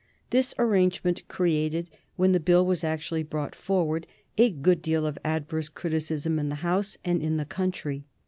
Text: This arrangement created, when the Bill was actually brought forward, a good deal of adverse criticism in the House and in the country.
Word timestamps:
This 0.31 0.55
arrangement 0.57 1.21
created, 1.27 1.87
when 2.15 2.31
the 2.31 2.39
Bill 2.39 2.65
was 2.65 2.83
actually 2.83 3.21
brought 3.21 3.53
forward, 3.53 4.07
a 4.35 4.49
good 4.49 4.81
deal 4.81 5.05
of 5.05 5.19
adverse 5.23 5.69
criticism 5.69 6.39
in 6.39 6.49
the 6.49 6.55
House 6.65 6.97
and 7.05 7.21
in 7.21 7.37
the 7.37 7.45
country. 7.45 8.03